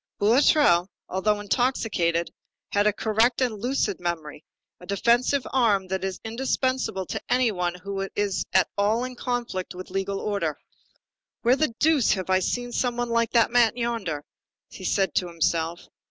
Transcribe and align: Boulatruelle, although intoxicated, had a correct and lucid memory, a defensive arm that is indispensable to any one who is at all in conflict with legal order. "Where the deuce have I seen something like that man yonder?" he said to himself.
Boulatruelle, 0.19 0.87
although 1.09 1.39
intoxicated, 1.39 2.31
had 2.71 2.87
a 2.87 2.91
correct 2.91 3.39
and 3.39 3.53
lucid 3.59 3.99
memory, 3.99 4.43
a 4.79 4.85
defensive 4.87 5.45
arm 5.53 5.89
that 5.89 6.03
is 6.03 6.19
indispensable 6.23 7.05
to 7.05 7.21
any 7.29 7.51
one 7.51 7.75
who 7.75 8.09
is 8.15 8.43
at 8.51 8.67
all 8.79 9.03
in 9.03 9.15
conflict 9.15 9.75
with 9.75 9.91
legal 9.91 10.19
order. 10.19 10.57
"Where 11.43 11.55
the 11.55 11.75
deuce 11.77 12.13
have 12.13 12.31
I 12.31 12.39
seen 12.39 12.71
something 12.71 13.09
like 13.09 13.29
that 13.33 13.51
man 13.51 13.77
yonder?" 13.77 14.23
he 14.69 14.85
said 14.85 15.13
to 15.13 15.27
himself. 15.27 15.87